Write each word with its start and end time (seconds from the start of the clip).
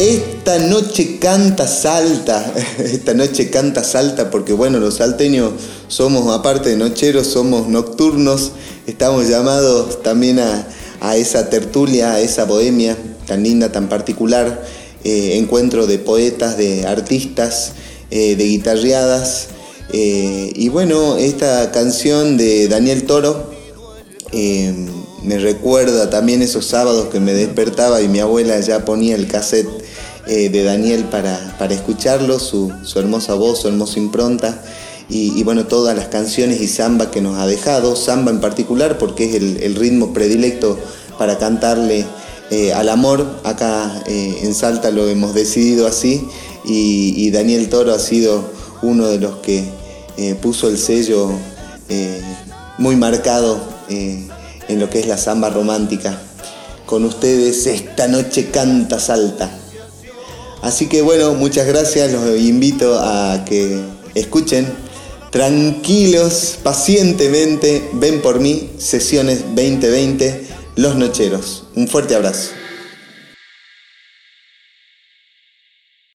Esta 0.00 0.58
noche 0.58 1.18
canta 1.18 1.66
salta, 1.66 2.54
esta 2.78 3.12
noche 3.12 3.50
canta 3.50 3.84
salta 3.84 4.30
porque 4.30 4.54
bueno, 4.54 4.78
los 4.78 4.94
salteños 4.94 5.52
somos, 5.88 6.34
aparte 6.34 6.70
de 6.70 6.76
nocheros, 6.76 7.26
somos 7.26 7.68
nocturnos, 7.68 8.52
estamos 8.86 9.28
llamados 9.28 10.02
también 10.02 10.38
a, 10.38 11.16
esa 11.16 11.50
tertulia, 11.50 12.14
a 12.14 12.20
esa 12.20 12.46
bohemia 12.46 12.96
tan 13.26 13.42
linda, 13.42 13.72
tan 13.72 13.90
particular, 13.90 14.64
eh, 15.04 15.36
encuentro 15.36 15.86
de 15.86 15.98
poetas, 15.98 16.56
de 16.56 16.86
artistas, 16.86 17.72
eh, 18.10 18.36
de 18.36 18.44
guitarreadas. 18.44 19.48
Eh, 19.92 20.50
y 20.54 20.70
bueno, 20.70 21.18
esta 21.18 21.72
canción 21.72 22.38
de 22.38 22.68
Daniel 22.68 23.02
Toro 23.02 23.50
me 25.22 25.38
recuerda 25.38 26.08
también 26.08 26.40
esos 26.42 26.66
sábados 26.66 27.08
que 27.08 27.20
me 27.20 27.34
despertaba 27.34 28.00
y 28.00 28.08
mi 28.08 28.20
abuela 28.20 28.58
ya 28.60 28.84
ponía 28.84 29.14
el 29.14 29.26
cassette 29.26 29.68
eh, 30.26 30.48
de 30.48 30.64
Daniel 30.64 31.04
para, 31.04 31.56
escucharlo, 31.70 32.38
su, 32.38 32.72
hermosa 32.96 33.34
voz, 33.34 33.60
su 33.60 33.68
hermosa 33.68 33.98
impronta. 33.98 34.62
Y, 35.12 35.42
bueno, 35.42 35.66
todas 35.66 35.96
las 35.96 36.06
canciones 36.06 36.60
y 36.60 36.68
samba 36.68 37.10
que 37.10 37.20
nos 37.20 37.36
ha 37.36 37.44
dejado, 37.44 37.96
samba 37.96 38.30
en 38.30 38.40
particular 38.40 38.96
porque 38.96 39.24
es 39.24 39.34
el, 39.34 39.74
ritmo 39.74 40.12
predilecto 40.12 40.78
para 41.18 41.36
cantarle 41.36 42.06
eh, 42.52 42.72
al 42.72 42.88
amor, 42.88 43.40
acá 43.42 44.04
eh, 44.06 44.38
en 44.42 44.54
Salta 44.54 44.92
lo 44.92 45.08
hemos 45.08 45.34
decidido 45.34 45.88
así 45.88 46.28
y, 46.64 47.28
Daniel 47.32 47.68
Toro 47.68 47.92
ha 47.92 47.98
sido 47.98 48.52
uno 48.82 49.08
de 49.08 49.18
los 49.18 49.38
que 49.38 49.64
puso 50.40 50.68
el 50.68 50.78
sello 50.78 51.30
muy 52.78 52.94
marcado 52.94 53.58
en 54.70 54.78
lo 54.78 54.88
que 54.88 55.00
es 55.00 55.06
la 55.06 55.18
samba 55.18 55.50
romántica. 55.50 56.18
Con 56.86 57.04
ustedes 57.04 57.66
esta 57.66 58.08
noche 58.08 58.50
canta 58.50 58.98
Salta. 58.98 59.50
Así 60.62 60.86
que 60.86 61.02
bueno, 61.02 61.34
muchas 61.34 61.66
gracias, 61.66 62.12
los 62.12 62.38
invito 62.38 62.98
a 62.98 63.44
que 63.44 63.80
escuchen 64.14 64.66
tranquilos, 65.30 66.58
pacientemente, 66.62 67.88
ven 67.94 68.20
por 68.20 68.40
mí, 68.40 68.70
sesiones 68.78 69.42
2020, 69.54 70.46
Los 70.76 70.96
Nocheros. 70.96 71.64
Un 71.76 71.88
fuerte 71.88 72.14
abrazo. 72.14 72.59